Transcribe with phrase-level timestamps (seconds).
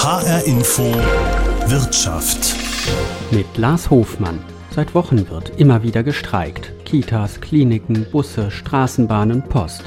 [0.00, 0.84] HR Info
[1.66, 2.54] Wirtschaft.
[3.32, 4.38] Mit Lars Hofmann.
[4.70, 6.72] Seit Wochen wird immer wieder gestreikt.
[6.84, 9.82] Kitas, Kliniken, Busse, Straßenbahnen, Post.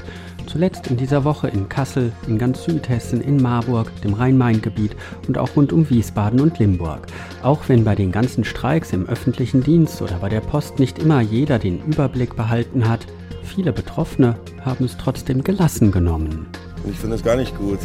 [0.48, 4.98] Zuletzt in dieser Woche in Kassel, in ganz Südhessen, in Marburg, dem Rhein-Main-Gebiet
[5.30, 7.08] und auch rund um Wiesbaden und Limburg.
[7.42, 11.22] Auch wenn bei den ganzen Streiks im öffentlichen Dienst oder bei der Post nicht immer
[11.22, 13.08] jeder den Überblick behalten hat,
[13.44, 14.36] viele Betroffene
[14.66, 16.48] haben es trotzdem gelassen genommen.
[16.90, 17.80] Ich finde es gar nicht gut.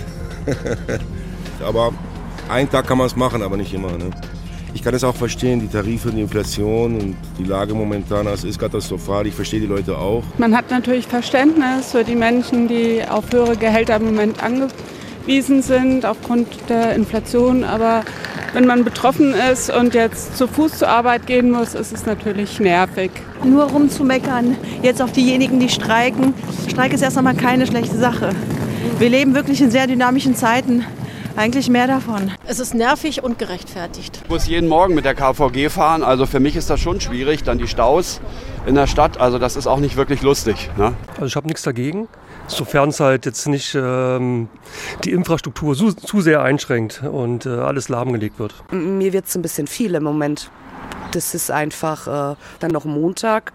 [1.65, 1.93] aber
[2.49, 3.93] einen Tag kann man es machen, aber nicht immer.
[3.93, 4.11] Ne?
[4.75, 8.59] Ich kann es auch verstehen, die Tarife, die Inflation und die Lage momentan, das ist
[8.59, 9.27] katastrophal.
[9.27, 10.23] Ich verstehe die Leute auch.
[10.39, 16.05] Man hat natürlich Verständnis für die Menschen, die auf höhere Gehälter im Moment angewiesen sind
[16.05, 17.65] aufgrund der Inflation.
[17.65, 18.05] Aber
[18.53, 22.61] wenn man betroffen ist und jetzt zu Fuß zur Arbeit gehen muss, ist es natürlich
[22.61, 23.11] nervig.
[23.45, 26.35] Nur rumzumeckern, jetzt auf diejenigen, die streiken.
[26.71, 28.31] Streik ist erst einmal keine schlechte Sache.
[28.99, 30.85] Wir leben wirklich in sehr dynamischen Zeiten
[31.37, 32.33] eigentlich mehr davon.
[32.47, 34.21] Es ist nervig und gerechtfertigt.
[34.25, 37.43] Ich muss jeden Morgen mit der KVG fahren, also für mich ist das schon schwierig.
[37.43, 38.21] Dann die Staus
[38.67, 40.71] in der Stadt, also das ist auch nicht wirklich lustig.
[40.77, 40.95] Ne?
[41.15, 42.09] Also ich habe nichts dagegen,
[42.47, 44.49] sofern es halt jetzt nicht ähm,
[45.05, 48.55] die Infrastruktur zu, zu, sehr einschränkt und äh, alles lahmgelegt wird.
[48.71, 50.51] Mir wird es ein bisschen viel im Moment.
[51.13, 53.53] Das ist einfach äh, dann noch Montag.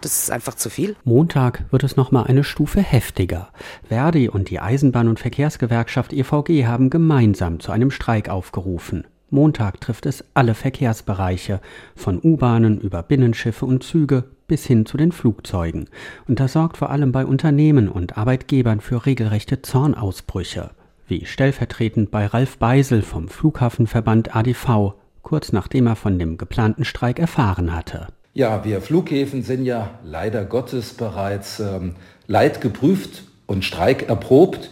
[0.00, 0.96] Das ist einfach zu viel.
[1.04, 3.48] Montag wird es noch mal eine Stufe heftiger.
[3.88, 9.06] Verdi und die Eisenbahn- und Verkehrsgewerkschaft EVG haben gemeinsam zu einem Streik aufgerufen.
[9.30, 11.60] Montag trifft es alle Verkehrsbereiche,
[11.96, 15.88] von U-Bahnen über Binnenschiffe und Züge bis hin zu den Flugzeugen.
[16.28, 20.70] Und das sorgt vor allem bei Unternehmen und Arbeitgebern für regelrechte Zornausbrüche.
[21.08, 27.18] Wie stellvertretend bei Ralf Beisel vom Flughafenverband ADV kurz nachdem er von dem geplanten Streik
[27.18, 28.06] erfahren hatte.
[28.34, 31.94] Ja, wir Flughäfen sind ja leider Gottes bereits ähm,
[32.26, 34.70] leidgeprüft und streikerprobt.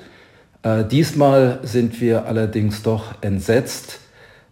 [0.62, 4.00] Äh, diesmal sind wir allerdings doch entsetzt,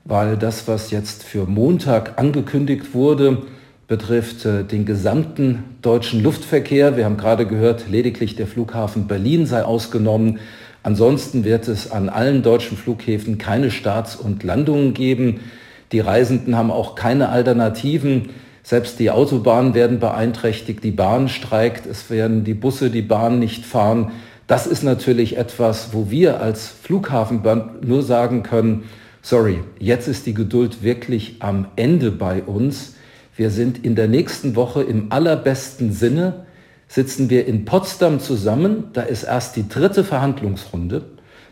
[0.05, 3.43] weil das, was jetzt für Montag angekündigt wurde,
[3.89, 6.97] betrifft äh, den gesamten deutschen Luftverkehr.
[6.97, 10.39] Wir haben gerade gehört, lediglich der Flughafen Berlin sei ausgenommen.
[10.85, 15.41] Ansonsten wird es an allen deutschen Flughäfen keine Starts und Landungen geben.
[15.93, 18.31] Die Reisenden haben auch keine Alternativen.
[18.63, 23.65] Selbst die Autobahnen werden beeinträchtigt, die Bahn streikt, es werden die Busse die Bahn nicht
[23.65, 24.13] fahren.
[24.47, 28.85] Das ist natürlich etwas, wo wir als Flughafenband nur sagen können,
[29.23, 32.95] sorry, jetzt ist die Geduld wirklich am Ende bei uns.
[33.37, 36.47] Wir sind in der nächsten Woche im allerbesten Sinne,
[36.89, 41.03] sitzen wir in Potsdam zusammen, da ist erst die dritte Verhandlungsrunde.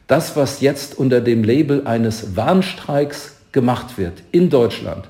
[0.07, 5.09] Das, was jetzt unter dem Label eines Warnstreiks gemacht wird in Deutschland,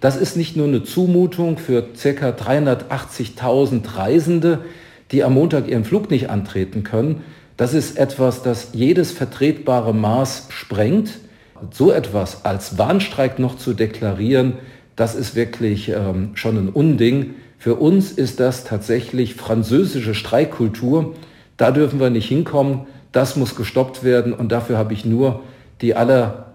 [0.00, 2.30] das ist nicht nur eine Zumutung für ca.
[2.30, 4.60] 380.000 Reisende,
[5.12, 7.22] die am Montag ihren Flug nicht antreten können.
[7.58, 11.18] Das ist etwas, das jedes vertretbare Maß sprengt.
[11.70, 14.54] So etwas als Warnstreik noch zu deklarieren,
[14.96, 17.34] das ist wirklich ähm, schon ein Unding.
[17.58, 21.14] Für uns ist das tatsächlich französische Streikkultur.
[21.58, 22.86] Da dürfen wir nicht hinkommen.
[23.12, 25.40] Das muss gestoppt werden und dafür habe ich nur
[25.80, 25.94] die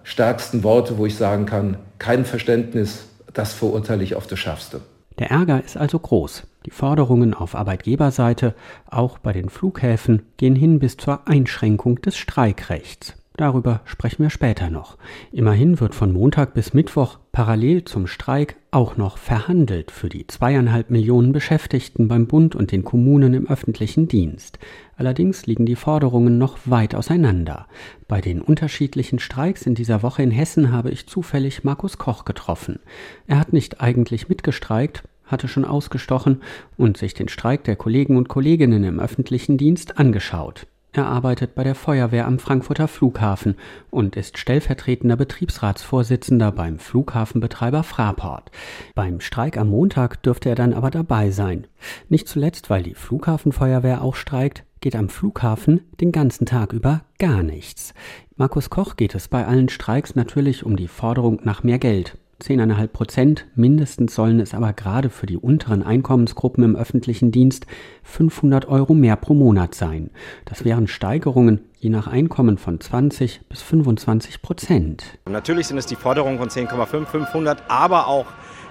[0.06, 4.82] allerstärksten Worte, wo ich sagen kann, kein Verständnis, das verurteile ich auf das Schärfste.
[5.18, 6.44] Der Ärger ist also groß.
[6.66, 8.54] Die Forderungen auf Arbeitgeberseite,
[8.90, 13.16] auch bei den Flughäfen, gehen hin bis zur Einschränkung des Streikrechts.
[13.36, 14.98] Darüber sprechen wir später noch.
[15.32, 20.90] Immerhin wird von Montag bis Mittwoch parallel zum Streik auch noch verhandelt für die zweieinhalb
[20.90, 24.58] Millionen Beschäftigten beim Bund und den Kommunen im öffentlichen Dienst.
[24.96, 27.68] Allerdings liegen die Forderungen noch weit auseinander.
[28.08, 32.80] Bei den unterschiedlichen Streiks in dieser Woche in Hessen habe ich zufällig Markus Koch getroffen.
[33.28, 36.42] Er hat nicht eigentlich mitgestreikt, hatte schon ausgestochen
[36.78, 40.68] und sich den Streik der Kollegen und Kolleginnen im öffentlichen Dienst angeschaut.
[40.96, 43.56] Er arbeitet bei der Feuerwehr am Frankfurter Flughafen
[43.90, 48.50] und ist stellvertretender Betriebsratsvorsitzender beim Flughafenbetreiber Fraport.
[48.96, 51.68] Beim Streik am Montag dürfte er dann aber dabei sein.
[52.08, 57.44] Nicht zuletzt, weil die Flughafenfeuerwehr auch streikt, geht am Flughafen den ganzen Tag über gar
[57.44, 57.94] nichts.
[58.38, 62.18] Markus Koch geht es bei allen Streiks natürlich um die Forderung nach mehr Geld.
[62.46, 67.66] 10,5 Prozent mindestens sollen es aber gerade für die unteren Einkommensgruppen im öffentlichen Dienst
[68.04, 70.12] 500 Euro mehr pro Monat sein.
[70.46, 75.18] Das wären Steigerungen je nach Einkommen von 20 bis 25 Prozent.
[75.28, 78.28] Natürlich sind es die Forderungen von 10,5, 500, aber auch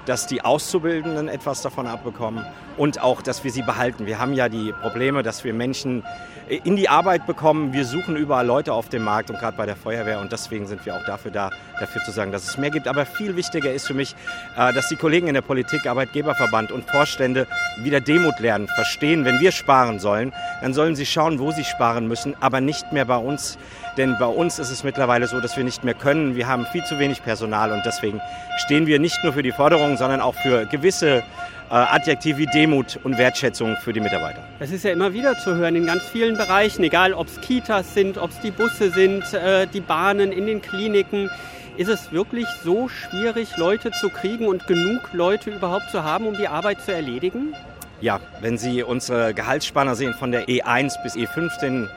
[0.06, 2.44] dass die Auszubildenden etwas davon abbekommen
[2.76, 4.06] und auch, dass wir sie behalten.
[4.06, 6.04] Wir haben ja die Probleme, dass wir Menschen
[6.48, 7.72] in die Arbeit bekommen.
[7.72, 10.84] Wir suchen überall Leute auf dem Markt und gerade bei der Feuerwehr und deswegen sind
[10.84, 12.88] wir auch dafür da, dafür zu sagen, dass es mehr gibt.
[12.88, 14.16] Aber viel wichtiger ist für mich,
[14.56, 17.46] äh, dass die Kollegen in der Politik, Arbeitgeberverband und Vorstände
[17.82, 20.32] wieder Demut lernen, verstehen, wenn wir sparen sollen,
[20.62, 23.58] dann sollen sie schauen, wo sie sparen müssen, aber nicht mehr mehr bei uns,
[23.96, 26.36] denn bei uns ist es mittlerweile so, dass wir nicht mehr können.
[26.36, 28.20] Wir haben viel zu wenig Personal und deswegen
[28.56, 31.22] stehen wir nicht nur für die Forderungen, sondern auch für gewisse
[31.74, 34.44] äh, Adjektive wie Demut und Wertschätzung für die Mitarbeiter.
[34.60, 37.94] Das ist ja immer wieder zu hören in ganz vielen Bereichen, egal ob es Kitas
[37.94, 41.30] sind, ob es die Busse sind, äh, die Bahnen in den Kliniken.
[41.76, 46.36] Ist es wirklich so schwierig, Leute zu kriegen und genug Leute überhaupt zu haben, um
[46.36, 47.54] die Arbeit zu erledigen?
[48.00, 51.88] Ja, wenn Sie unsere Gehaltsspanner sehen von der E1 bis E15,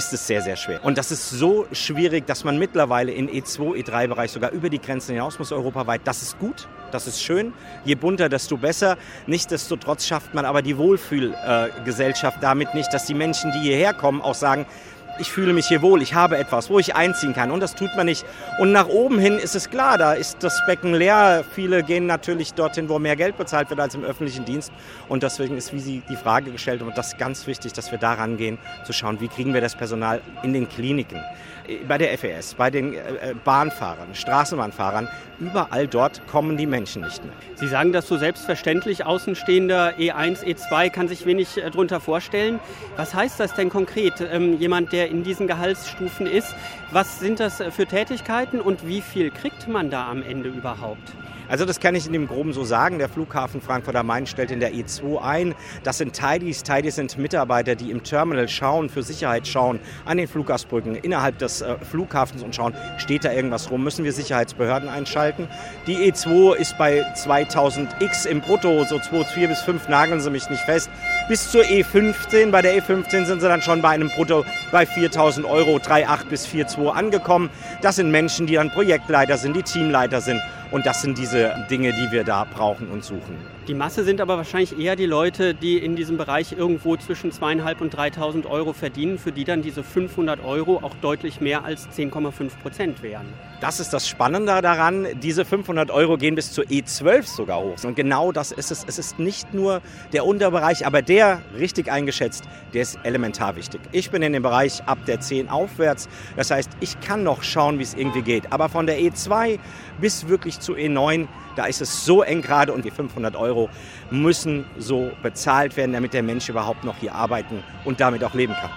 [0.00, 0.82] ist es sehr, sehr schwer.
[0.82, 5.12] Und das ist so schwierig, dass man mittlerweile in E2, E3-Bereich sogar über die Grenzen
[5.12, 6.00] hinaus muss, europaweit.
[6.04, 7.52] Das ist gut, das ist schön.
[7.84, 8.96] Je bunter, desto besser.
[9.26, 14.34] Nichtsdestotrotz schafft man aber die Wohlfühlgesellschaft damit nicht, dass die Menschen, die hierher kommen, auch
[14.34, 14.64] sagen,
[15.20, 17.50] ich fühle mich hier wohl, ich habe etwas, wo ich einziehen kann.
[17.50, 18.24] Und das tut man nicht.
[18.58, 21.44] Und nach oben hin ist es klar, da ist das Becken leer.
[21.54, 24.72] Viele gehen natürlich dorthin, wo mehr Geld bezahlt wird als im öffentlichen Dienst.
[25.08, 28.14] Und deswegen ist, wie Sie die Frage gestellt haben, das ganz wichtig, dass wir da
[28.14, 31.22] rangehen, zu schauen, wie kriegen wir das Personal in den Kliniken,
[31.86, 35.08] bei der FES, bei den äh, Bahnfahrern, Straßenbahnfahrern,
[35.38, 37.34] überall dort kommen die Menschen nicht mehr.
[37.54, 42.60] Sie sagen das so selbstverständlich, Außenstehender E1, E2 kann sich wenig äh, darunter vorstellen.
[42.96, 44.14] Was heißt das denn konkret?
[44.20, 46.54] Ähm, jemand, der in diesen Gehaltsstufen ist,
[46.90, 51.14] was sind das für Tätigkeiten und wie viel kriegt man da am Ende überhaupt?
[51.50, 52.98] Also das kann ich in dem Groben so sagen.
[52.98, 55.54] Der Flughafen Frankfurt am Main stellt in der E2 ein.
[55.82, 56.62] Das sind Tidys.
[56.62, 61.60] Tidys sind Mitarbeiter, die im Terminal schauen, für Sicherheit schauen, an den Fluggastbrücken, innerhalb des
[61.60, 65.48] äh, Flughafens und schauen, steht da irgendwas rum, müssen wir Sicherheitsbehörden einschalten.
[65.88, 70.48] Die E2 ist bei 2000 X im Brutto, so 2,4 bis 5, nageln Sie mich
[70.50, 70.88] nicht fest.
[71.28, 72.52] Bis zur E15.
[72.52, 76.46] Bei der E15 sind sie dann schon bei einem Brutto bei 4000 Euro, 3,8 bis
[76.46, 77.50] 4,2 angekommen.
[77.82, 80.40] Das sind Menschen, die dann Projektleiter sind, die Teamleiter sind.
[80.70, 83.36] Und das sind diese Dinge, die wir da brauchen und suchen.
[83.70, 87.80] Die Masse sind aber wahrscheinlich eher die Leute, die in diesem Bereich irgendwo zwischen 2.500
[87.80, 92.50] und 3.000 Euro verdienen, für die dann diese 500 Euro auch deutlich mehr als 10,5
[92.60, 93.26] Prozent wären.
[93.60, 95.06] Das ist das Spannende daran.
[95.22, 97.76] Diese 500 Euro gehen bis zur E12 sogar hoch.
[97.84, 98.84] Und genau das ist es.
[98.88, 99.82] Es ist nicht nur
[100.12, 102.44] der Unterbereich, aber der, richtig eingeschätzt,
[102.74, 103.82] der ist elementar wichtig.
[103.92, 106.08] Ich bin in dem Bereich ab der 10 aufwärts.
[106.36, 108.50] Das heißt, ich kann noch schauen, wie es irgendwie geht.
[108.50, 109.60] Aber von der E2
[110.00, 113.59] bis wirklich zu E9, da ist es so eng gerade und die 500 Euro
[114.10, 118.54] müssen so bezahlt werden, damit der Mensch überhaupt noch hier arbeiten und damit auch leben
[118.54, 118.70] kann.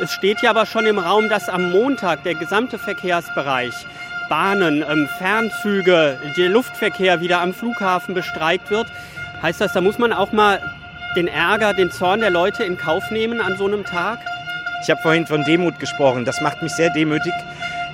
[0.00, 3.74] Es steht ja aber schon im Raum, dass am Montag der gesamte Verkehrsbereich,
[4.28, 8.86] Bahnen, ähm, Fernzüge, der Luftverkehr wieder am Flughafen bestreikt wird.
[9.42, 10.60] Heißt das, da muss man auch mal
[11.16, 14.20] den Ärger, den Zorn der Leute in Kauf nehmen an so einem Tag?
[14.82, 16.24] Ich habe vorhin von Demut gesprochen.
[16.24, 17.32] Das macht mich sehr demütig,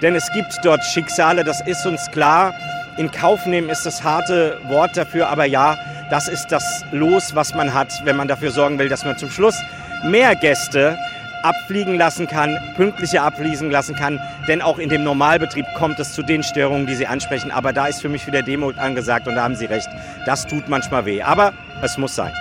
[0.00, 2.55] denn es gibt dort Schicksale, das ist uns klar.
[2.99, 5.79] In Kauf nehmen ist das harte Wort dafür, aber ja,
[6.11, 9.31] das ist das Los, was man hat, wenn man dafür sorgen will, dass man zum
[9.31, 9.56] Schluss
[10.05, 10.99] mehr Gäste
[11.45, 14.19] abfliegen lassen kann, pünktlicher abfließen lassen kann.
[14.49, 17.53] Denn auch in dem Normalbetrieb kommt es zu den Störungen, die Sie ansprechen.
[17.53, 19.89] Aber da ist für mich wieder Demut angesagt und da haben Sie recht.
[20.27, 21.23] Das tut manchmal weh.
[21.23, 21.53] Aber
[21.83, 22.33] es muss sein.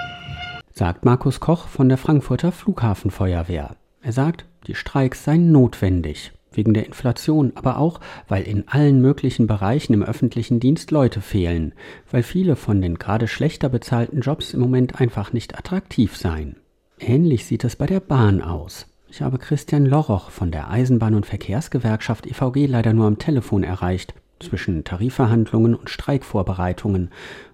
[0.74, 3.75] Sagt Markus Koch von der Frankfurter Flughafenfeuerwehr.
[4.01, 6.31] Er sagt, die Streiks seien notwendig.
[6.57, 11.74] Wegen der Inflation, aber auch, weil in allen möglichen Bereichen im öffentlichen Dienst Leute fehlen,
[12.09, 16.56] weil viele von den gerade schlechter bezahlten Jobs im Moment einfach nicht attraktiv seien.
[17.00, 18.88] Ähnlich sieht es bei der Bahn aus.
[19.07, 24.15] Ich habe Christian Loroch von der Eisenbahn- und Verkehrsgewerkschaft EVG leider nur am Telefon erreicht,
[24.39, 27.11] zwischen Tarifverhandlungen und Streikvorbereitungen,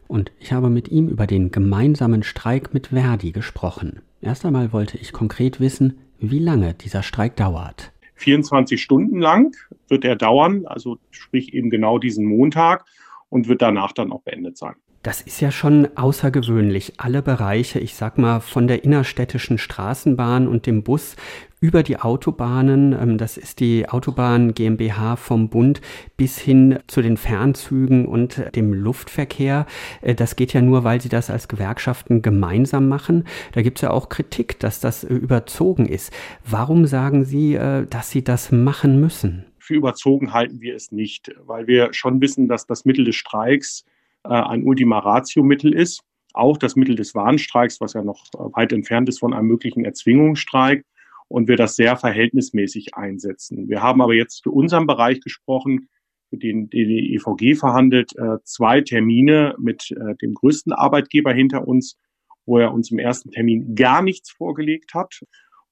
[0.08, 4.02] und ich habe mit ihm über den gemeinsamen Streik mit Verdi gesprochen.
[4.22, 7.93] Erst einmal wollte ich konkret wissen, wie lange dieser Streik dauert.
[8.24, 9.56] 24 Stunden lang
[9.90, 12.86] wird er dauern, also sprich eben genau diesen Montag
[13.30, 14.76] und wird danach dann auch beendet sein.
[15.04, 16.94] Das ist ja schon außergewöhnlich.
[16.96, 21.18] Alle Bereiche, ich sag mal, von der innerstädtischen Straßenbahn und dem Bus
[21.60, 25.82] über die Autobahnen, ähm, das ist die Autobahn GmbH vom Bund,
[26.16, 29.66] bis hin zu den Fernzügen und dem Luftverkehr.
[30.02, 33.26] Äh, das geht ja nur, weil sie das als Gewerkschaften gemeinsam machen.
[33.52, 36.14] Da gibt es ja auch Kritik, dass das äh, überzogen ist.
[36.46, 39.44] Warum sagen Sie, äh, dass Sie das machen müssen?
[39.60, 43.86] Für überzogen halten wir es nicht, weil wir schon wissen, dass das Mittel des Streiks
[44.30, 46.02] ein Ultima Ratio-Mittel ist.
[46.34, 49.86] Auch das Mittel des Warnstreiks, was ja noch äh, weit entfernt ist von einem möglichen
[49.86, 50.84] Erzwingungsstreik
[51.28, 53.70] und wir das sehr verhältnismäßig einsetzen.
[53.70, 55.90] Wir haben aber jetzt für unseren Bereich gesprochen,
[56.30, 61.98] für den die EVG verhandelt, äh, zwei Termine mit dem größten Arbeitgeber hinter uns,
[62.46, 65.22] wo er uns im ersten Termin gar nichts vorgelegt hat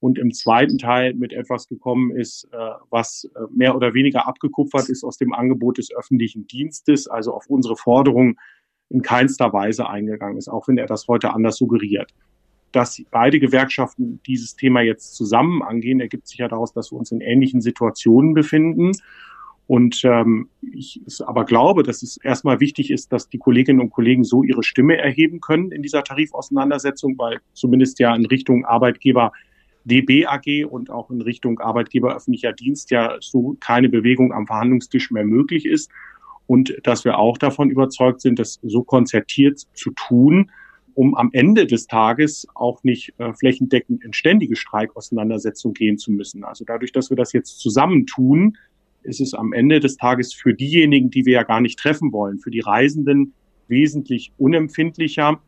[0.01, 2.57] und im zweiten Teil mit etwas gekommen ist, äh,
[2.89, 7.45] was äh, mehr oder weniger abgekupfert ist aus dem Angebot des öffentlichen Dienstes, also auf
[7.47, 8.37] unsere Forderung
[8.89, 12.11] in keinster Weise eingegangen ist, auch wenn er das heute anders suggeriert.
[12.71, 17.11] dass beide Gewerkschaften dieses Thema jetzt zusammen angehen, ergibt sich ja daraus, dass wir uns
[17.11, 18.93] in ähnlichen Situationen befinden.
[19.67, 24.23] Und ähm, ich aber glaube, dass es erstmal wichtig ist, dass die Kolleginnen und Kollegen
[24.23, 29.31] so ihre Stimme erheben können in dieser Tarifauseinandersetzung, weil zumindest ja in Richtung Arbeitgeber
[29.85, 35.11] DB AG und auch in Richtung Arbeitgeber öffentlicher Dienst ja so keine Bewegung am Verhandlungstisch
[35.11, 35.89] mehr möglich ist.
[36.47, 40.51] Und dass wir auch davon überzeugt sind, das so konzertiert zu tun,
[40.93, 46.43] um am Ende des Tages auch nicht äh, flächendeckend in ständige Streikauseinandersetzung gehen zu müssen.
[46.43, 48.57] Also dadurch, dass wir das jetzt zusammentun,
[49.03, 52.39] ist es am Ende des Tages für diejenigen, die wir ja gar nicht treffen wollen,
[52.39, 53.33] für die Reisenden
[53.67, 55.41] wesentlich unempfindlicher,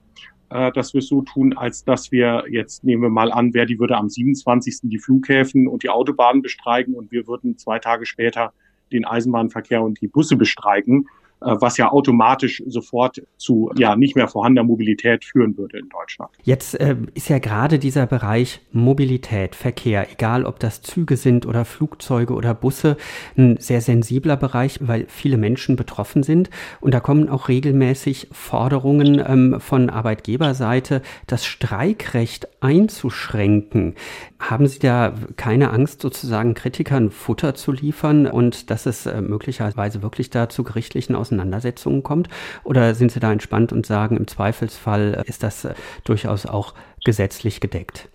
[0.54, 3.98] dass wir so tun, als dass wir jetzt nehmen wir mal an, wer die würde
[3.98, 4.82] am 27.
[4.84, 8.54] die Flughäfen und die Autobahnen bestreiken und wir würden zwei Tage später
[8.92, 11.08] den Eisenbahnverkehr und die Busse bestreiken.
[11.44, 16.32] Äh, was ja automatisch sofort zu ja nicht mehr vorhandener Mobilität führen würde in Deutschland.
[16.44, 21.66] Jetzt äh, ist ja gerade dieser Bereich Mobilität, Verkehr, egal ob das Züge sind oder
[21.66, 22.98] Flugzeuge oder Busse,
[23.38, 26.50] ein sehr sensibler Bereich, weil viele Menschen betroffen sind.
[26.80, 33.96] Und da kommen auch regelmäßig Forderungen ähm, von Arbeitgeberseite, das Streikrecht einzuschränken.
[34.40, 40.02] Haben Sie da keine Angst, sozusagen Kritikern Futter zu liefern und dass es äh, möglicherweise
[40.02, 42.30] wirklich da zu gerichtlichen Auseinandersetzungen Auseinandersetzungen kommt?
[42.64, 45.74] Oder sind Sie da entspannt und sagen, im Zweifelsfall ist das äh,
[46.04, 46.74] durchaus auch
[47.04, 48.10] gesetzlich gedeckt?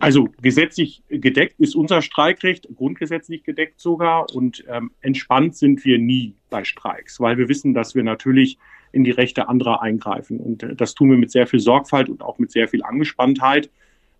[0.00, 4.26] Also gesetzlich gedeckt ist unser Streikrecht, grundgesetzlich gedeckt sogar.
[4.32, 8.58] Und ähm, entspannt sind wir nie bei Streiks, weil wir wissen, dass wir natürlich
[8.92, 10.38] in die Rechte anderer eingreifen.
[10.38, 13.66] Und äh, das tun wir mit sehr viel Sorgfalt und auch mit sehr viel Angespanntheit
[13.66, 13.70] äh,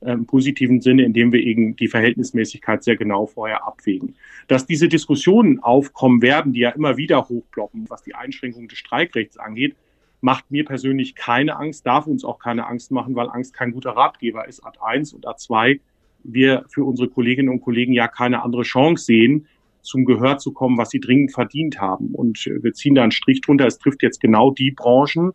[0.01, 4.15] im positiven Sinne, indem wir eben die Verhältnismäßigkeit sehr genau vorher abwägen.
[4.47, 9.39] Dass diese Diskussionen aufkommen werden, die ja immer wieder hochploppen, was die Einschränkung des Streikrechts
[9.39, 9.75] angeht,
[10.21, 13.91] macht mir persönlich keine Angst, darf uns auch keine Angst machen, weil Angst kein guter
[13.91, 14.65] Ratgeber ist.
[14.65, 15.81] Ad 1 und Ad 2
[16.25, 19.47] wir für unsere Kolleginnen und Kollegen ja keine andere Chance sehen,
[19.81, 22.15] zum Gehör zu kommen, was sie dringend verdient haben.
[22.15, 23.67] Und wir ziehen da einen Strich drunter.
[23.67, 25.33] Es trifft jetzt genau die Branchen,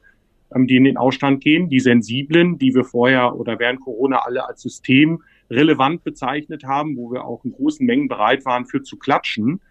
[0.55, 4.47] ähm, die in den Ausstand gehen, die sensiblen, die wir vorher oder während Corona alle
[4.47, 9.61] als systemrelevant bezeichnet haben, wo wir auch in großen Mengen bereit waren, für zu klatschen.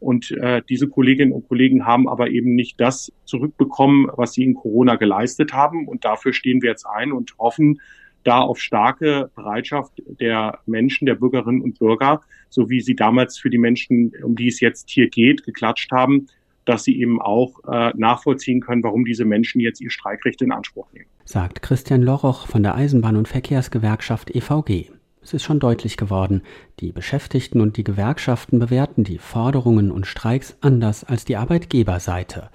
[0.00, 4.54] Und äh, diese Kolleginnen und Kollegen haben aber eben nicht das zurückbekommen, was sie in
[4.54, 5.86] Corona geleistet haben.
[5.86, 7.80] Und dafür stehen wir jetzt ein und hoffen
[8.24, 12.20] da auf starke Bereitschaft der Menschen, der Bürgerinnen und Bürger,
[12.50, 16.26] so wie sie damals für die Menschen, um die es jetzt hier geht, geklatscht haben,
[16.64, 20.86] dass sie eben auch äh, nachvollziehen können, warum diese Menschen jetzt ihr Streikrecht in Anspruch
[20.92, 21.06] nehmen.
[21.24, 24.90] Sagt Christian Loroch von der Eisenbahn- und Verkehrsgewerkschaft EVG.
[25.24, 26.42] Es ist schon deutlich geworden,
[26.80, 32.50] die Beschäftigten und die Gewerkschaften bewerten die Forderungen und Streiks anders als die Arbeitgeberseite.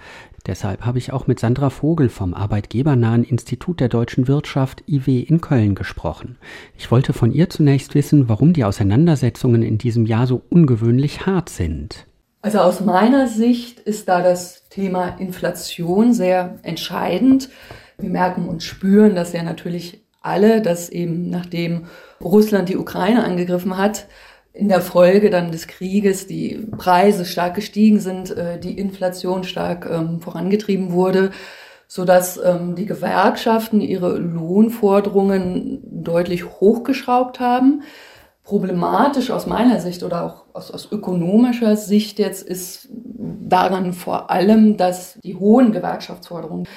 [0.47, 5.39] Deshalb habe ich auch mit Sandra Vogel vom Arbeitgebernahen Institut der deutschen Wirtschaft IW in
[5.39, 6.37] Köln gesprochen.
[6.77, 11.49] Ich wollte von ihr zunächst wissen, warum die Auseinandersetzungen in diesem Jahr so ungewöhnlich hart
[11.49, 12.05] sind.
[12.41, 17.49] Also aus meiner Sicht ist da das Thema Inflation sehr entscheidend.
[17.97, 21.85] Wir merken und spüren das ja natürlich alle, dass eben nachdem
[22.21, 24.07] Russland die Ukraine angegriffen hat,
[24.53, 29.87] in der Folge dann des Krieges die Preise stark gestiegen sind, äh, die Inflation stark
[29.89, 31.31] ähm, vorangetrieben wurde,
[31.87, 37.83] so dass ähm, die Gewerkschaften ihre Lohnforderungen deutlich hochgeschraubt haben.
[38.43, 44.75] Problematisch aus meiner Sicht oder auch aus, aus ökonomischer Sicht jetzt ist daran vor allem,
[44.75, 46.67] dass die hohen Gewerkschaftsforderungen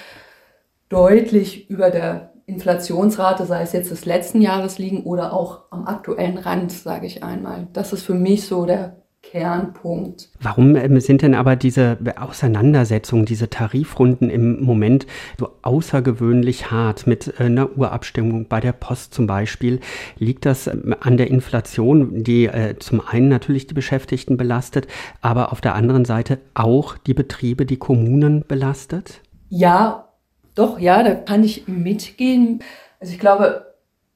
[0.88, 6.38] deutlich über der Inflationsrate, sei es jetzt des letzten Jahres liegen oder auch am aktuellen
[6.38, 7.68] Rand, sage ich einmal.
[7.72, 10.30] Das ist für mich so der Kernpunkt.
[10.40, 15.06] Warum ähm, sind denn aber diese Auseinandersetzungen, diese Tarifrunden im Moment
[15.38, 19.80] so außergewöhnlich hart mit äh, einer Urabstimmung bei der Post zum Beispiel?
[20.18, 24.88] Liegt das ähm, an der Inflation, die äh, zum einen natürlich die Beschäftigten belastet,
[25.20, 29.20] aber auf der anderen Seite auch die Betriebe, die Kommunen belastet?
[29.48, 30.08] Ja,
[30.54, 32.62] doch, ja, da kann ich mitgehen.
[33.00, 33.69] Also ich glaube,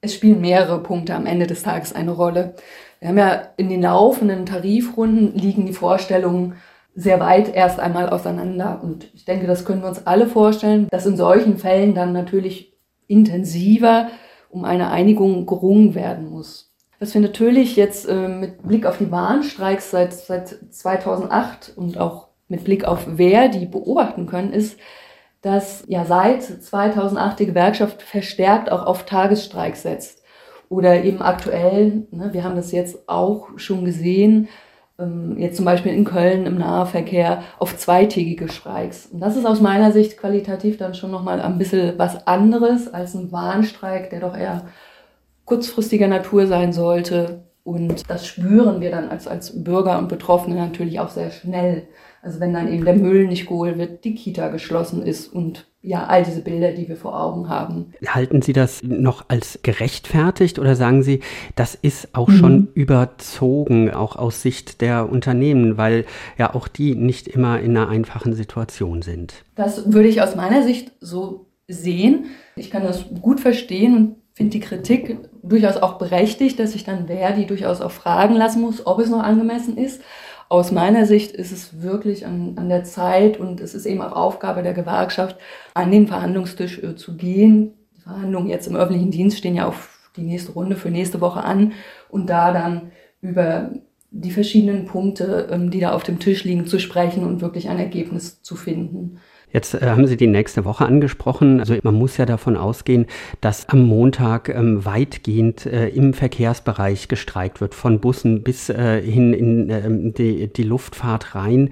[0.04, 2.54] es spielen mehrere Punkte am Ende des Tages eine Rolle.
[3.00, 6.54] Wir haben ja in den laufenden Tarifrunden liegen die Vorstellungen
[6.94, 8.80] sehr weit erst einmal auseinander.
[8.82, 12.72] Und ich denke, das können wir uns alle vorstellen, dass in solchen Fällen dann natürlich
[13.06, 14.08] intensiver
[14.50, 16.72] um eine Einigung gerungen werden muss.
[17.00, 22.28] Was wir natürlich jetzt äh, mit Blick auf die Warnstreiks seit, seit 2008 und auch
[22.48, 24.78] mit Blick auf Verdi beobachten können, ist,
[25.44, 30.22] dass ja seit 2008 die Gewerkschaft verstärkt auch auf Tagesstreiks setzt
[30.70, 34.48] oder eben aktuell, ne, wir haben das jetzt auch schon gesehen,
[34.98, 39.06] ähm, jetzt zum Beispiel in Köln im Nahverkehr auf zweitägige Streiks.
[39.12, 43.14] Und das ist aus meiner Sicht qualitativ dann schon nochmal ein bisschen was anderes als
[43.14, 44.62] ein Warnstreik, der doch eher
[45.44, 47.44] kurzfristiger Natur sein sollte.
[47.64, 51.86] Und das spüren wir dann als, als Bürger und Betroffene natürlich auch sehr schnell.
[52.24, 56.06] Also wenn dann eben der Müll nicht geholt wird, die Kita geschlossen ist und ja,
[56.06, 57.92] all diese Bilder, die wir vor Augen haben.
[58.06, 61.20] Halten Sie das noch als gerechtfertigt oder sagen Sie,
[61.54, 62.36] das ist auch mhm.
[62.36, 66.06] schon überzogen, auch aus Sicht der Unternehmen, weil
[66.38, 69.44] ja auch die nicht immer in einer einfachen Situation sind?
[69.54, 72.24] Das würde ich aus meiner Sicht so sehen.
[72.56, 77.08] Ich kann das gut verstehen und finde die Kritik durchaus auch berechtigt, dass sich dann
[77.08, 80.00] Verdi durchaus auch fragen lassen muss, ob es noch angemessen ist.
[80.48, 84.12] Aus meiner Sicht ist es wirklich an, an der Zeit und es ist eben auch
[84.12, 85.36] Aufgabe der Gewerkschaft,
[85.74, 87.72] an den Verhandlungstisch äh, zu gehen.
[87.96, 91.42] Die Verhandlungen jetzt im öffentlichen Dienst stehen ja auf die nächste Runde für nächste Woche
[91.42, 91.72] an
[92.08, 93.72] und da dann über
[94.10, 97.78] die verschiedenen Punkte, ähm, die da auf dem Tisch liegen, zu sprechen und wirklich ein
[97.78, 99.18] Ergebnis zu finden.
[99.54, 101.60] Jetzt äh, haben Sie die nächste Woche angesprochen.
[101.60, 103.06] Also man muss ja davon ausgehen,
[103.40, 109.32] dass am Montag ähm, weitgehend äh, im Verkehrsbereich gestreikt wird, von Bussen bis äh, hin
[109.32, 111.70] in ähm, die, die Luftfahrt rein.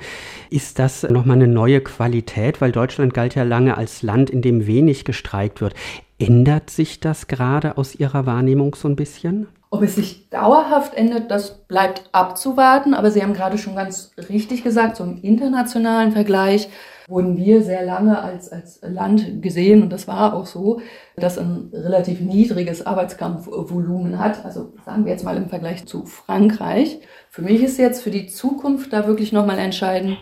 [0.49, 2.61] Ist das nochmal eine neue Qualität?
[2.61, 5.75] Weil Deutschland galt ja lange als Land, in dem wenig gestreikt wird.
[6.21, 9.49] Ändert sich das gerade aus Ihrer Wahrnehmung so ein bisschen?
[9.71, 12.95] Ob es sich dauerhaft ändert, das bleibt abzuwarten.
[12.95, 16.69] Aber Sie haben gerade schon ganz richtig gesagt, so im internationalen Vergleich
[17.13, 20.81] wurden wir sehr lange als, als Land gesehen, und das war auch so,
[21.17, 24.45] das ein relativ niedriges Arbeitskampfvolumen hat.
[24.45, 27.01] Also sagen wir jetzt mal im Vergleich zu Frankreich.
[27.31, 30.19] Für mich ist jetzt für die Zukunft da wirklich nochmal entscheidend,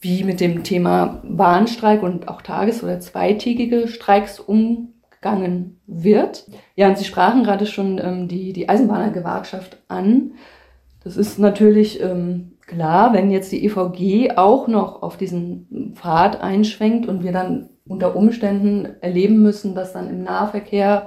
[0.00, 6.46] wie mit dem Thema Warnstreik und auch tages- oder zweitägige Streiks umgegangen wird.
[6.74, 10.32] Ja, und Sie sprachen gerade schon ähm, die, die Eisenbahnergewerkschaft an.
[11.04, 17.06] Das ist natürlich ähm, klar, wenn jetzt die EVG auch noch auf diesen Pfad einschwenkt
[17.06, 21.06] und wir dann unter Umständen erleben müssen, dass dann im Nahverkehr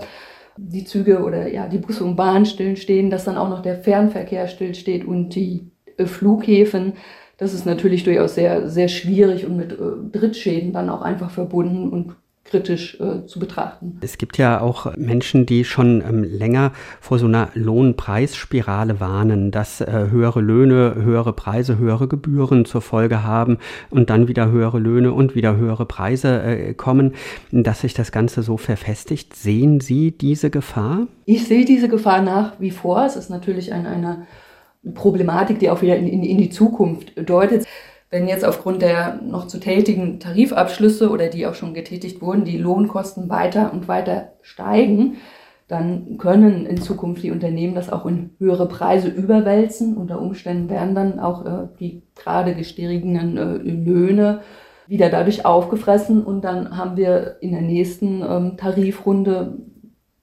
[0.57, 4.47] die Züge oder ja die Busse und Bahnen stillstehen, dass dann auch noch der Fernverkehr
[4.47, 6.93] stillsteht und die äh, Flughäfen.
[7.37, 11.89] Das ist natürlich durchaus sehr, sehr schwierig und mit äh, Drittschäden dann auch einfach verbunden
[11.89, 13.97] und kritisch äh, zu betrachten.
[14.01, 19.81] Es gibt ja auch Menschen, die schon ähm, länger vor so einer Lohnpreisspirale warnen, dass
[19.81, 23.57] äh, höhere Löhne, höhere Preise, höhere Gebühren zur Folge haben
[23.89, 27.15] und dann wieder höhere Löhne und wieder höhere Preise äh, kommen,
[27.51, 29.35] dass sich das Ganze so verfestigt.
[29.35, 31.07] Sehen Sie diese Gefahr?
[31.25, 33.05] Ich sehe diese Gefahr nach wie vor.
[33.05, 34.27] Es ist natürlich eine, eine
[34.93, 37.65] Problematik, die auch wieder in, in, in die Zukunft deutet.
[38.15, 42.57] Wenn jetzt aufgrund der noch zu tätigen Tarifabschlüsse oder die auch schon getätigt wurden, die
[42.57, 45.17] Lohnkosten weiter und weiter steigen,
[45.67, 49.97] dann können in Zukunft die Unternehmen das auch in höhere Preise überwälzen.
[49.97, 54.39] Unter Umständen werden dann auch äh, die gerade gestiegenen äh, Löhne
[54.87, 59.57] wieder dadurch aufgefressen und dann haben wir in der nächsten ähm, Tarifrunde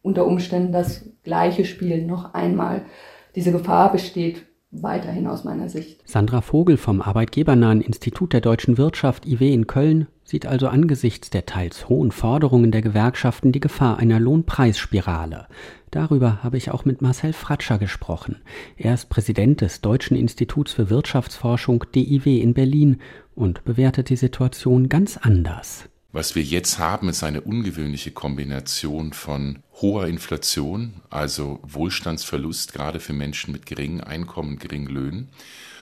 [0.01, 2.87] unter Umständen das gleiche Spiel noch einmal.
[3.35, 6.01] Diese Gefahr besteht weiterhin aus meiner Sicht.
[6.09, 11.45] Sandra Vogel vom Arbeitgebernahen Institut der deutschen Wirtschaft IW in Köln sieht also angesichts der
[11.45, 15.47] teils hohen Forderungen der Gewerkschaften die Gefahr einer Lohnpreisspirale.
[15.91, 18.37] Darüber habe ich auch mit Marcel Fratscher gesprochen.
[18.79, 22.97] Er ist Präsident des Deutschen Instituts für Wirtschaftsforschung DIW in Berlin
[23.35, 25.89] und bewertet die Situation ganz anders.
[26.13, 33.15] Was wir jetzt haben, ist eine ungewöhnliche Kombination von hoher Inflation, also Wohlstandsverlust gerade für
[33.15, 35.31] Menschen mit geringen Einkommen, geringen Löhnen,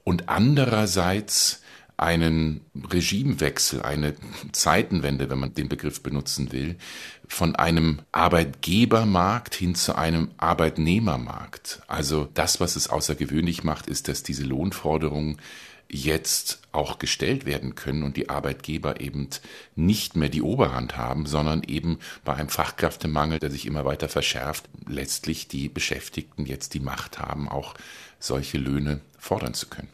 [0.05, 1.63] und andererseits
[1.97, 4.15] einen Regimewechsel, eine
[4.53, 6.77] Zeitenwende, wenn man den Begriff benutzen will,
[7.27, 11.83] von einem Arbeitgebermarkt hin zu einem Arbeitnehmermarkt.
[11.89, 15.39] Also das, was es außergewöhnlich macht, ist, dass diese Lohnforderungen
[15.91, 19.29] jetzt auch gestellt werden können und die Arbeitgeber eben
[19.75, 24.69] nicht mehr die Oberhand haben, sondern eben bei einem Fachkräftemangel, der sich immer weiter verschärft,
[24.89, 27.75] letztlich die Beschäftigten jetzt die Macht haben, auch
[28.19, 29.89] solche Löhne fordern zu können.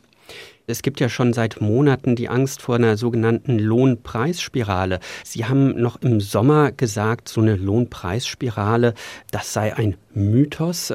[0.68, 4.98] Es gibt ja schon seit Monaten die Angst vor einer sogenannten Lohnpreisspirale.
[5.24, 8.94] Sie haben noch im Sommer gesagt, so eine Lohnpreisspirale,
[9.30, 10.92] das sei ein Mythos.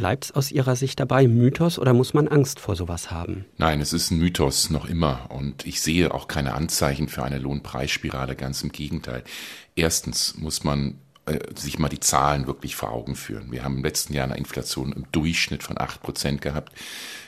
[0.00, 3.44] Bleibt es aus Ihrer Sicht dabei Mythos oder muss man Angst vor sowas haben?
[3.58, 7.36] Nein, es ist ein Mythos noch immer und ich sehe auch keine Anzeichen für eine
[7.36, 9.24] Lohnpreisspirale, ganz im Gegenteil.
[9.76, 10.94] Erstens muss man
[11.26, 13.52] äh, sich mal die Zahlen wirklich vor Augen führen.
[13.52, 16.72] Wir haben im letzten Jahr eine Inflation im Durchschnitt von acht Prozent gehabt.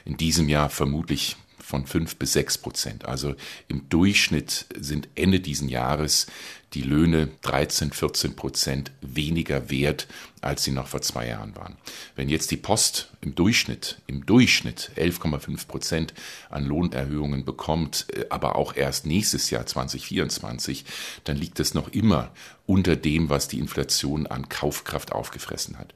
[0.07, 3.05] In diesem Jahr vermutlich von fünf bis sechs Prozent.
[3.05, 3.35] Also
[3.69, 6.27] im Durchschnitt sind Ende diesen Jahres
[6.75, 10.07] die Löhne 13, 14 Prozent weniger wert,
[10.41, 11.77] als sie noch vor zwei Jahren waren.
[12.17, 16.15] Wenn jetzt die Post im Durchschnitt, im Durchschnitt 11,5 Prozent
[16.51, 20.85] an Lohnerhöhungen bekommt, äh, aber auch erst nächstes Jahr 2024,
[21.25, 22.33] dann liegt es noch immer
[22.67, 25.95] unter dem, was die Inflation an Kaufkraft aufgefressen hat.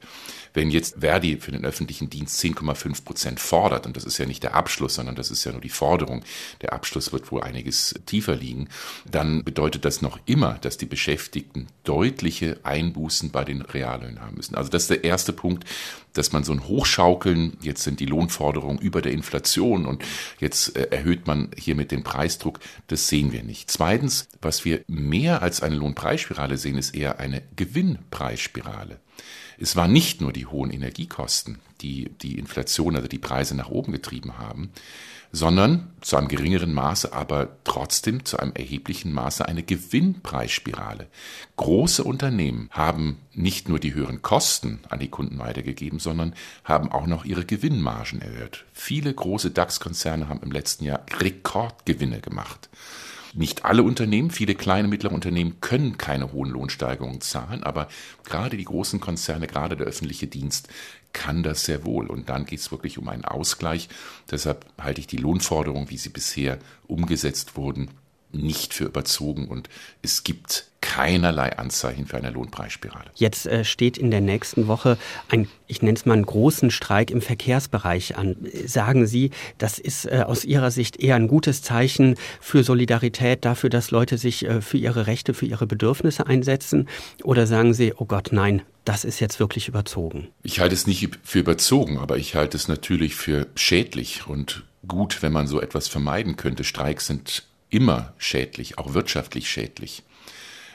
[0.53, 4.43] Wenn jetzt Verdi für den öffentlichen Dienst 10,5 Prozent fordert, und das ist ja nicht
[4.43, 6.25] der Abschluss, sondern das ist ja nur die Forderung,
[6.63, 8.69] der Abschluss wird wohl einiges tiefer liegen,
[9.11, 14.57] dann bedeutet das noch immer, dass die Beschäftigten deutliche Einbußen bei den Reallöhnen haben müssen.
[14.57, 15.65] Also das ist der erste Punkt,
[16.13, 20.03] dass man so ein Hochschaukeln, jetzt sind die Lohnforderungen über der Inflation und
[20.41, 23.71] jetzt äh, erhöht man hiermit den Preisdruck, das sehen wir nicht.
[23.71, 28.99] Zweitens, was wir mehr als eine Lohnpreisspirale sehen, ist eher eine Gewinnpreisspirale.
[29.59, 33.93] Es waren nicht nur die hohen Energiekosten, die die Inflation, also die Preise nach oben
[33.93, 34.71] getrieben haben,
[35.33, 41.09] sondern zu einem geringeren Maße, aber trotzdem zu einem erheblichen Maße eine Gewinnpreisspirale.
[41.57, 47.07] Große Unternehmen haben nicht nur die höheren Kosten an die Kunden weitergegeben, sondern haben auch
[47.07, 48.65] noch ihre Gewinnmargen erhöht.
[48.73, 52.69] Viele große DAX-Konzerne haben im letzten Jahr Rekordgewinne gemacht.
[53.39, 57.89] Nicht alle Unternehmen, viele kleine, mittlere Unternehmen können keine hohen Lohnsteigerungen zahlen, aber
[58.25, 60.69] gerade die großen Konzerne, gerade der öffentliche Dienst
[61.13, 62.07] kann das sehr wohl.
[62.07, 63.91] Und dann geht es wirklich um einen Ausgleich.
[64.31, 67.91] Deshalb halte ich die Lohnforderungen, wie sie bisher umgesetzt wurden,
[68.37, 69.69] nicht für überzogen und
[70.03, 73.11] es gibt keinerlei Anzeichen für eine Lohnpreisspirale.
[73.17, 77.11] Jetzt äh, steht in der nächsten Woche ein, ich nenne es mal einen großen Streik
[77.11, 78.37] im Verkehrsbereich an.
[78.67, 83.69] Sagen Sie, das ist äh, aus Ihrer Sicht eher ein gutes Zeichen für Solidarität, dafür,
[83.69, 86.89] dass Leute sich äh, für ihre Rechte, für ihre Bedürfnisse einsetzen?
[87.25, 90.29] Oder sagen Sie, oh Gott, nein, das ist jetzt wirklich überzogen?
[90.45, 95.21] Ich halte es nicht für überzogen, aber ich halte es natürlich für schädlich und gut,
[95.23, 96.63] wenn man so etwas vermeiden könnte.
[96.63, 100.03] Streiks sind immer schädlich, auch wirtschaftlich schädlich.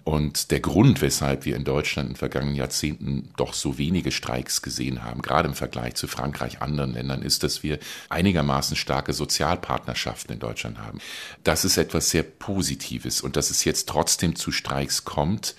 [0.03, 4.63] Und der Grund, weshalb wir in Deutschland in den vergangenen Jahrzehnten doch so wenige Streiks
[4.63, 7.77] gesehen haben, gerade im Vergleich zu Frankreich, anderen Ländern, ist, dass wir
[8.09, 10.99] einigermaßen starke Sozialpartnerschaften in Deutschland haben.
[11.43, 13.21] Das ist etwas sehr Positives.
[13.21, 15.55] Und dass es jetzt trotzdem zu Streiks kommt,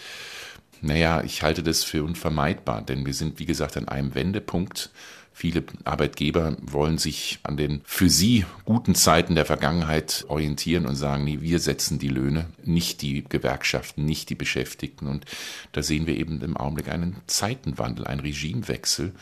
[0.81, 4.90] naja, ich halte das für unvermeidbar, denn wir sind, wie gesagt, an einem Wendepunkt
[5.33, 11.25] Viele Arbeitgeber wollen sich an den für sie guten Zeiten der Vergangenheit orientieren und sagen,
[11.25, 15.07] nee, wir setzen die Löhne, nicht die Gewerkschaften, nicht die Beschäftigten.
[15.07, 15.25] Und
[15.73, 19.12] da sehen wir eben im Augenblick einen Zeitenwandel, einen Regimewechsel.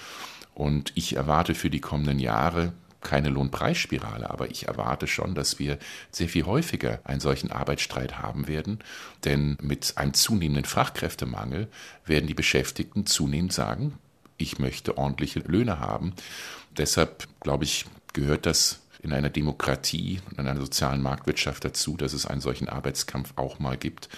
[0.54, 5.78] Und ich erwarte für die kommenden Jahre keine Lohnpreisspirale, aber ich erwarte schon, dass wir
[6.10, 8.80] sehr viel häufiger einen solchen Arbeitsstreit haben werden,
[9.24, 11.68] denn mit einem zunehmenden Fachkräftemangel
[12.04, 13.94] werden die Beschäftigten zunehmend sagen,
[14.40, 16.14] ich möchte ordentliche Löhne haben.
[16.76, 22.12] Deshalb, glaube ich, gehört das in einer Demokratie und in einer sozialen Marktwirtschaft dazu, dass
[22.12, 24.08] es einen solchen Arbeitskampf auch mal gibt.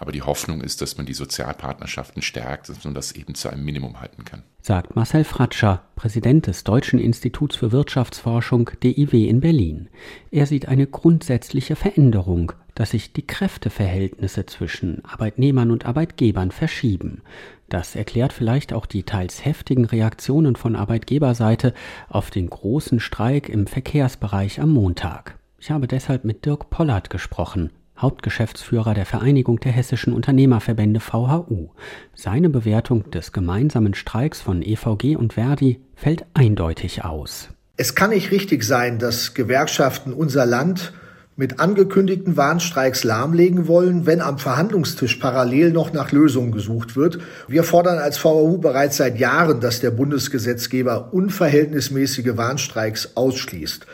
[0.00, 4.00] Aber die Hoffnung ist, dass man die Sozialpartnerschaften stärkt und das eben zu einem Minimum
[4.00, 4.44] halten kann.
[4.62, 9.88] Sagt Marcel Fratscher, Präsident des Deutschen Instituts für Wirtschaftsforschung DIW in Berlin.
[10.30, 17.22] Er sieht eine grundsätzliche Veränderung, dass sich die Kräfteverhältnisse zwischen Arbeitnehmern und Arbeitgebern verschieben.
[17.68, 21.74] Das erklärt vielleicht auch die teils heftigen Reaktionen von Arbeitgeberseite
[22.08, 25.36] auf den großen Streik im Verkehrsbereich am Montag.
[25.58, 31.70] Ich habe deshalb mit Dirk Pollard gesprochen, Hauptgeschäftsführer der Vereinigung der hessischen Unternehmerverbände VHU.
[32.14, 37.48] Seine Bewertung des gemeinsamen Streiks von EVG und Verdi fällt eindeutig aus.
[37.76, 40.92] Es kann nicht richtig sein, dass Gewerkschaften unser Land
[41.38, 47.20] mit angekündigten Warnstreiks lahmlegen wollen, wenn am Verhandlungstisch parallel noch nach Lösungen gesucht wird.
[47.46, 53.86] Wir fordern als VAU bereits seit Jahren, dass der Bundesgesetzgeber unverhältnismäßige Warnstreiks ausschließt.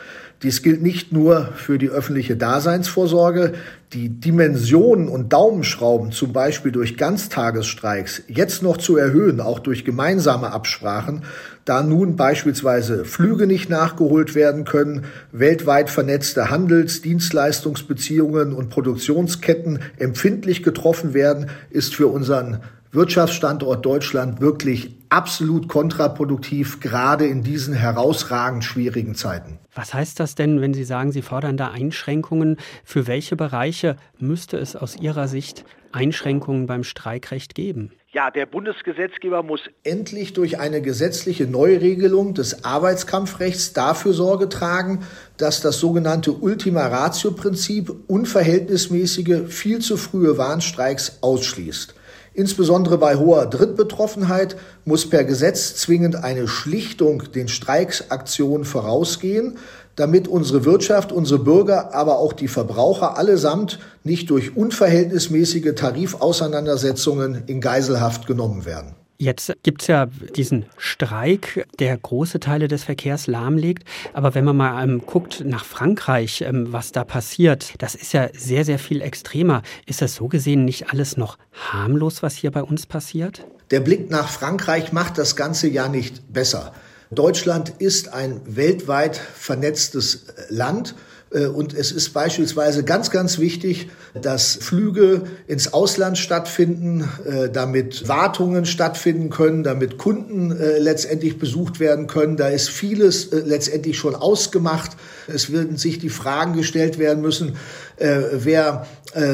[0.45, 3.53] Dies gilt nicht nur für die öffentliche Daseinsvorsorge.
[3.93, 10.51] Die Dimensionen und Daumenschrauben, zum Beispiel durch Ganztagesstreiks, jetzt noch zu erhöhen, auch durch gemeinsame
[10.51, 11.23] Absprachen,
[11.65, 20.61] da nun beispielsweise Flüge nicht nachgeholt werden können, weltweit vernetzte Handels-, Dienstleistungsbeziehungen und Produktionsketten empfindlich
[20.61, 22.59] getroffen werden, ist für unseren
[22.95, 29.59] Wirtschaftsstandort Deutschland wirklich absolut kontraproduktiv, gerade in diesen herausragend schwierigen Zeiten.
[29.73, 32.57] Was heißt das denn, wenn Sie sagen, Sie fordern da Einschränkungen?
[32.83, 37.91] Für welche Bereiche müsste es aus Ihrer Sicht Einschränkungen beim Streikrecht geben?
[38.11, 45.03] Ja, der Bundesgesetzgeber muss endlich durch eine gesetzliche Neuregelung des Arbeitskampfrechts dafür Sorge tragen,
[45.35, 51.95] dass das sogenannte Ultima Ratio-Prinzip unverhältnismäßige, viel zu frühe Warnstreiks ausschließt.
[52.35, 59.57] Insbesondere bei hoher Drittbetroffenheit muss per Gesetz zwingend eine Schlichtung den Streiksaktionen vorausgehen.
[59.95, 67.61] damit unsere Wirtschaft, unsere Bürger, aber auch die Verbraucher allesamt nicht durch unverhältnismäßige Tarifauseinandersetzungen in
[67.61, 68.93] Geiselhaft genommen werden.
[69.17, 73.87] Jetzt gibt es ja diesen Streik, der große Teile des Verkehrs lahmlegt.
[74.13, 78.27] Aber wenn man mal ähm, guckt nach Frankreich, ähm, was da passiert, das ist ja
[78.33, 79.61] sehr, sehr viel extremer.
[79.85, 83.45] Ist das so gesehen nicht alles noch harmlos, was hier bei uns passiert?
[83.71, 86.73] Der Blick nach Frankreich macht das Ganze ja nicht besser.
[87.09, 90.95] Deutschland ist ein weltweit vernetztes Land.
[91.31, 98.07] Äh, und es ist beispielsweise ganz, ganz wichtig, dass Flüge ins Ausland stattfinden, äh, damit
[98.07, 102.37] Wartungen stattfinden können, damit Kunden äh, letztendlich besucht werden können.
[102.37, 104.91] Da ist vieles letztendlich schon ausgemacht.
[105.27, 107.55] Es werden sich die Fragen gestellt werden müssen,
[107.97, 108.85] wer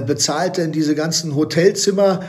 [0.06, 2.22] bezahlt denn diese ganzen Hotelzimmer,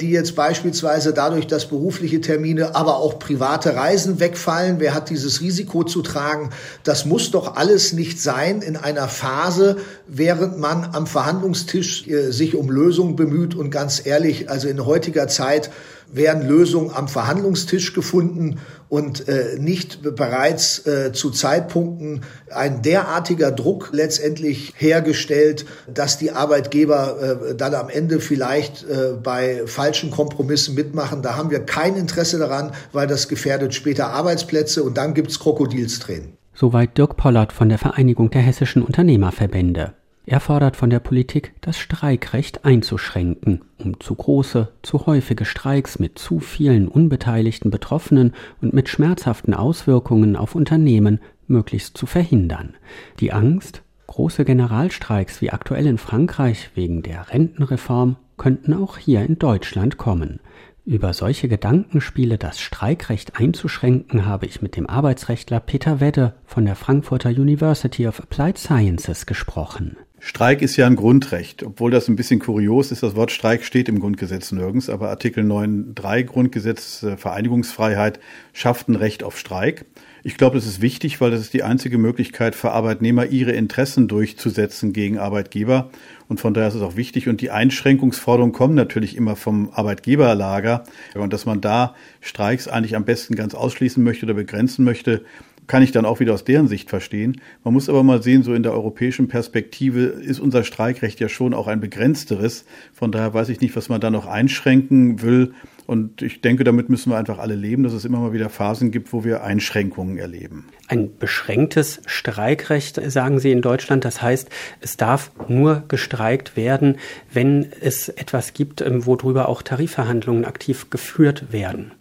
[0.00, 4.76] die jetzt beispielsweise dadurch, dass berufliche Termine, aber auch private Reisen wegfallen.
[4.78, 6.50] Wer hat dieses Risiko zu tragen?
[6.84, 12.54] Das muss doch alles nicht sein in einer Phase, während man am Verhandlungstisch äh, sich
[12.54, 13.54] um Lösungen bemüht.
[13.54, 15.70] Und ganz ehrlich, also in heutiger Zeit
[16.12, 18.58] werden Lösungen am Verhandlungstisch gefunden
[18.90, 27.50] und äh, nicht bereits äh, zu Zeitpunkten ein derartiger Druck letztendlich hergestellt, dass die Arbeitgeber
[27.50, 31.22] äh, dann am Ende vielleicht äh, bei falschen Kompromissen mitmachen.
[31.22, 36.36] Da haben wir kein Interesse daran, weil das gefährdet später Arbeitsplätze und dann gibt's Krokodilstränen.
[36.52, 39.94] Soweit Dirk Pollert von der Vereinigung der hessischen Unternehmerverbände.
[40.30, 46.20] Er fordert von der Politik, das Streikrecht einzuschränken, um zu große, zu häufige Streiks mit
[46.20, 52.74] zu vielen unbeteiligten Betroffenen und mit schmerzhaften Auswirkungen auf Unternehmen möglichst zu verhindern.
[53.18, 59.36] Die Angst, große Generalstreiks wie aktuell in Frankreich wegen der Rentenreform könnten auch hier in
[59.36, 60.38] Deutschland kommen.
[60.84, 66.76] Über solche Gedankenspiele, das Streikrecht einzuschränken, habe ich mit dem Arbeitsrechtler Peter Wedde von der
[66.76, 69.96] Frankfurter University of Applied Sciences gesprochen.
[70.20, 71.62] Streik ist ja ein Grundrecht.
[71.62, 75.42] Obwohl das ein bisschen kurios ist, das Wort Streik steht im Grundgesetz nirgends, aber Artikel
[75.44, 78.20] 9.3 Grundgesetz äh, Vereinigungsfreiheit
[78.52, 79.86] schafft ein Recht auf Streik.
[80.22, 84.06] Ich glaube, das ist wichtig, weil das ist die einzige Möglichkeit für Arbeitnehmer, ihre Interessen
[84.06, 85.90] durchzusetzen gegen Arbeitgeber.
[86.28, 87.26] Und von daher ist es auch wichtig.
[87.26, 90.84] Und die Einschränkungsforderungen kommen natürlich immer vom Arbeitgeberlager.
[91.14, 95.24] Und dass man da Streiks eigentlich am besten ganz ausschließen möchte oder begrenzen möchte,
[95.70, 97.40] kann ich dann auch wieder aus deren Sicht verstehen.
[97.62, 101.54] Man muss aber mal sehen, so in der europäischen Perspektive ist unser Streikrecht ja schon
[101.54, 102.64] auch ein begrenzteres.
[102.92, 105.54] Von daher weiß ich nicht, was man da noch einschränken will.
[105.86, 108.90] Und ich denke, damit müssen wir einfach alle leben, dass es immer mal wieder Phasen
[108.90, 110.66] gibt, wo wir Einschränkungen erleben.
[110.88, 114.04] Ein beschränktes Streikrecht, sagen Sie in Deutschland.
[114.04, 116.96] Das heißt, es darf nur gestreikt werden,
[117.32, 121.92] wenn es etwas gibt, worüber auch Tarifverhandlungen aktiv geführt werden.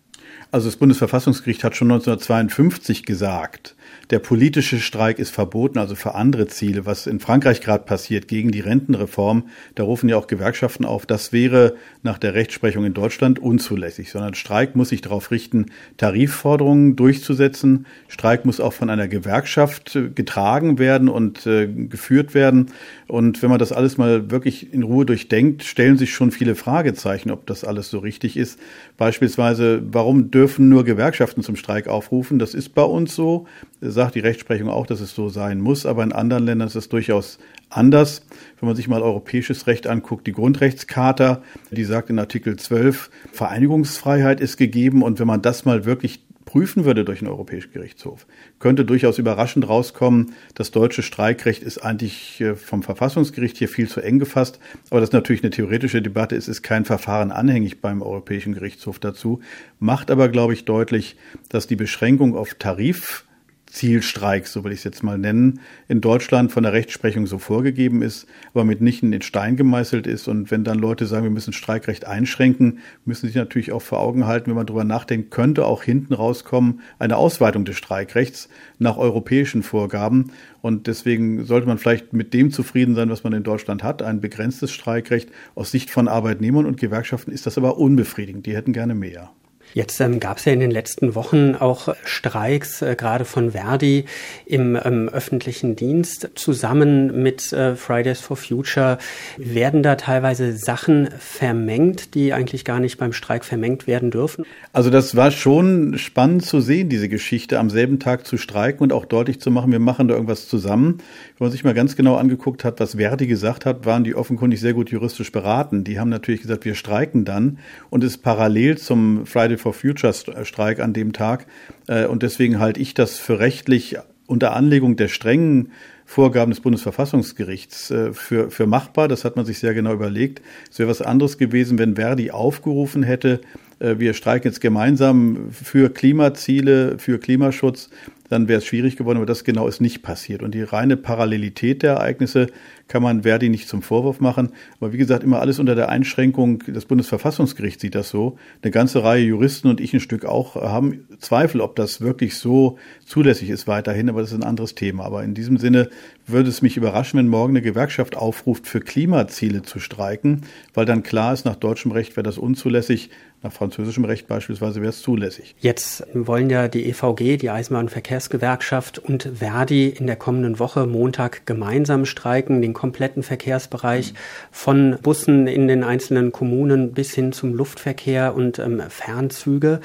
[0.51, 3.75] Also das Bundesverfassungsgericht hat schon 1952 gesagt,
[4.09, 6.85] der politische Streik ist verboten, also für andere Ziele.
[6.85, 9.43] Was in Frankreich gerade passiert gegen die Rentenreform,
[9.75, 14.33] da rufen ja auch Gewerkschaften auf, das wäre nach der Rechtsprechung in Deutschland unzulässig, sondern
[14.33, 17.85] Streik muss sich darauf richten, Tarifforderungen durchzusetzen.
[18.07, 22.71] Streik muss auch von einer Gewerkschaft äh, getragen werden und äh, geführt werden.
[23.07, 27.31] Und wenn man das alles mal wirklich in Ruhe durchdenkt, stellen sich schon viele Fragezeichen,
[27.31, 28.59] ob das alles so richtig ist.
[28.97, 32.39] Beispielsweise, warum dürfen nur Gewerkschaften zum Streik aufrufen?
[32.39, 33.47] Das ist bei uns so
[33.81, 36.89] sagt die Rechtsprechung auch, dass es so sein muss, aber in anderen Ländern ist es
[36.89, 37.39] durchaus
[37.69, 38.25] anders.
[38.59, 44.41] Wenn man sich mal europäisches Recht anguckt, die Grundrechtscharta, die sagt in Artikel 12, Vereinigungsfreiheit
[44.41, 48.25] ist gegeben und wenn man das mal wirklich prüfen würde durch den Europäischen Gerichtshof,
[48.57, 54.01] könnte durchaus überraschend rauskommen, das deutsche Streikrecht ist eigentlich äh, vom Verfassungsgericht hier viel zu
[54.01, 54.59] eng gefasst.
[54.89, 56.35] Aber das ist natürlich eine theoretische Debatte.
[56.35, 59.41] Es ist kein Verfahren anhängig beim Europäischen Gerichtshof dazu,
[59.77, 61.17] macht aber, glaube ich, deutlich,
[61.49, 63.25] dass die Beschränkung auf Tarif
[63.69, 68.01] Zielstreiks, so will ich es jetzt mal nennen, in Deutschland von der Rechtsprechung so vorgegeben
[68.01, 70.27] ist, aber mitnichten in Stein gemeißelt ist.
[70.27, 73.99] Und wenn dann Leute sagen, wir müssen Streikrecht einschränken, müssen sie sich natürlich auch vor
[73.99, 78.97] Augen halten, wenn man darüber nachdenkt, könnte auch hinten rauskommen eine Ausweitung des Streikrechts nach
[78.97, 80.31] europäischen Vorgaben.
[80.61, 84.19] Und deswegen sollte man vielleicht mit dem zufrieden sein, was man in Deutschland hat, ein
[84.19, 85.29] begrenztes Streikrecht.
[85.53, 88.45] Aus Sicht von Arbeitnehmern und Gewerkschaften ist das aber unbefriedigend.
[88.47, 89.31] Die hätten gerne mehr.
[89.73, 94.05] Jetzt ähm, gab es ja in den letzten Wochen auch Streiks, äh, gerade von Verdi
[94.45, 96.31] im ähm, öffentlichen Dienst.
[96.33, 98.97] Zusammen mit äh, Fridays for Future
[99.37, 104.43] werden da teilweise Sachen vermengt, die eigentlich gar nicht beim Streik vermengt werden dürfen.
[104.73, 108.91] Also das war schon spannend zu sehen, diese Geschichte, am selben Tag zu streiken und
[108.91, 110.97] auch deutlich zu machen, wir machen da irgendwas zusammen.
[111.37, 114.59] Wenn man sich mal ganz genau angeguckt hat, was Verdi gesagt hat, waren die offenkundig
[114.59, 115.83] sehr gut juristisch beraten.
[115.83, 117.59] Die haben natürlich gesagt, wir streiken dann
[117.91, 121.45] und es parallel zum Friday for Future Streik an dem Tag.
[121.87, 125.71] Äh, und deswegen halte ich das für rechtlich unter Anlegung der strengen
[126.05, 129.07] Vorgaben des Bundesverfassungsgerichts äh, für, für machbar.
[129.07, 130.41] Das hat man sich sehr genau überlegt.
[130.71, 133.41] Es wäre was anderes gewesen, wenn Verdi aufgerufen hätte,
[133.79, 137.89] äh, wir streiken jetzt gemeinsam für Klimaziele, für Klimaschutz
[138.29, 140.43] dann wäre es schwierig geworden, aber das genau ist nicht passiert.
[140.43, 142.47] Und die reine Parallelität der Ereignisse
[142.87, 144.49] kann man Verdi nicht zum Vorwurf machen.
[144.79, 148.37] Aber wie gesagt, immer alles unter der Einschränkung, das Bundesverfassungsgericht sieht das so.
[148.61, 152.77] Eine ganze Reihe Juristen und ich ein Stück auch haben Zweifel, ob das wirklich so
[153.05, 155.05] zulässig ist weiterhin, aber das ist ein anderes Thema.
[155.05, 155.89] Aber in diesem Sinne
[156.27, 160.41] würde es mich überraschen, wenn morgen eine Gewerkschaft aufruft, für Klimaziele zu streiken,
[160.73, 163.09] weil dann klar ist, nach deutschem Recht wäre das unzulässig.
[163.41, 165.55] Nach französischem Recht beispielsweise wäre es zulässig.
[165.59, 172.05] Jetzt wollen ja die EVG, die Eisenbahnverkehrsgewerkschaft und Verdi in der kommenden Woche Montag gemeinsam
[172.05, 174.13] streiken, den kompletten Verkehrsbereich
[174.51, 179.79] von Bussen in den einzelnen Kommunen bis hin zum Luftverkehr und ähm, Fernzüge.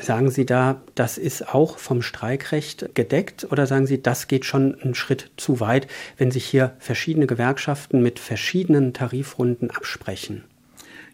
[0.00, 4.80] Sagen Sie da, das ist auch vom Streikrecht gedeckt oder sagen Sie, das geht schon
[4.80, 10.44] einen Schritt zu weit, wenn sich hier verschiedene Gewerkschaften mit verschiedenen Tarifrunden absprechen?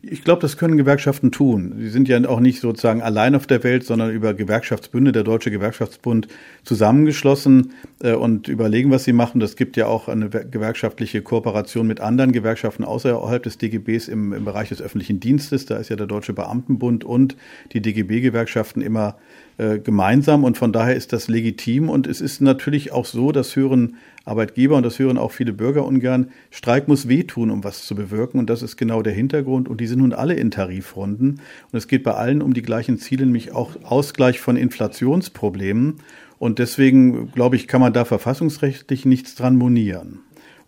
[0.03, 1.75] Ich glaube, das können Gewerkschaften tun.
[1.79, 5.51] Sie sind ja auch nicht sozusagen allein auf der Welt, sondern über Gewerkschaftsbünde, der Deutsche
[5.51, 6.27] Gewerkschaftsbund,
[6.65, 9.41] zusammengeschlossen äh, und überlegen, was sie machen.
[9.41, 14.47] Das gibt ja auch eine gewerkschaftliche Kooperation mit anderen Gewerkschaften außerhalb des DGBs im, im
[14.47, 15.67] Bereich des öffentlichen Dienstes.
[15.67, 17.37] Da ist ja der Deutsche Beamtenbund und
[17.73, 19.19] die DGB-Gewerkschaften immer
[19.61, 21.90] äh, gemeinsam und von daher ist das legitim.
[21.90, 25.85] Und es ist natürlich auch so, das hören Arbeitgeber und das hören auch viele Bürger
[25.85, 28.38] ungern, Streik muss wehtun, um was zu bewirken.
[28.38, 29.68] Und das ist genau der Hintergrund.
[29.68, 31.40] Und die sind nun alle in Tarifrunden.
[31.73, 35.96] Und es geht bei allen um die gleichen Ziele, nämlich auch Ausgleich von Inflationsproblemen.
[36.38, 40.20] Und deswegen glaube ich, kann man da verfassungsrechtlich nichts dran monieren.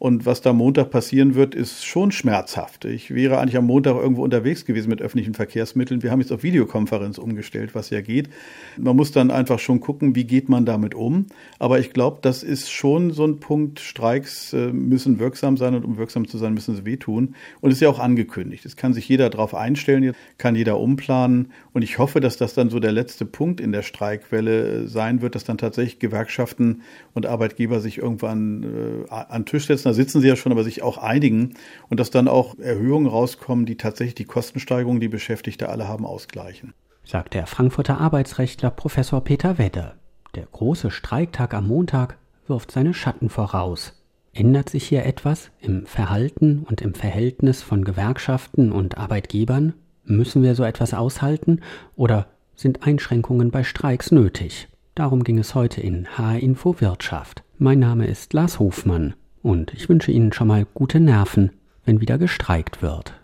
[0.03, 2.87] Und was da Montag passieren wird, ist schon schmerzhaft.
[2.87, 6.03] Ich wäre eigentlich am Montag irgendwo unterwegs gewesen mit öffentlichen Verkehrsmitteln.
[6.03, 8.29] Wir haben jetzt auf Videokonferenz umgestellt, was ja geht.
[8.77, 11.27] Man muss dann einfach schon gucken, wie geht man damit um.
[11.61, 13.79] Aber ich glaube, das ist schon so ein Punkt.
[13.79, 17.37] Streiks äh, müssen wirksam sein und um wirksam zu sein, müssen sie wehtun.
[17.61, 18.67] Und es ist ja auch angekündigt.
[18.67, 21.53] Es kann sich jeder darauf einstellen, kann jeder umplanen.
[21.75, 25.23] Und ich hoffe, dass das dann so der letzte Punkt in der Streikwelle äh, sein
[25.23, 26.83] wird, dass dann tatsächlich Gewerkschaften
[27.15, 30.65] und Arbeitgeber sich irgendwann äh, an den Tisch setzen da sitzen sie ja schon, aber
[30.65, 31.53] sich auch einigen
[31.91, 36.73] und dass dann auch Erhöhungen rauskommen, die tatsächlich die Kostensteigerungen, die Beschäftigte alle haben, ausgleichen.
[37.05, 39.93] Sagt der Frankfurter Arbeitsrechtler Professor Peter Wedde.
[40.35, 44.03] Der große Streiktag am Montag wirft seine Schatten voraus.
[44.33, 49.75] Ändert sich hier etwas im Verhalten und im Verhältnis von Gewerkschaften und Arbeitgebern?
[50.05, 51.61] Müssen wir so etwas aushalten
[51.97, 54.69] oder sind Einschränkungen bei Streiks nötig?
[54.95, 57.43] Darum ging es heute in H-Info Wirtschaft.
[57.59, 59.13] Mein Name ist Lars Hofmann.
[59.43, 61.51] Und ich wünsche Ihnen schon mal gute Nerven,
[61.85, 63.15] wenn wieder gestreikt wird.